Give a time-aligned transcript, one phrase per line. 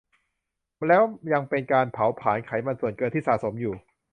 [0.87, 1.03] แล้ว
[1.33, 3.73] ยังเป็นการเผาผลาญไขมันส่วนเกินที่สะสมอยู่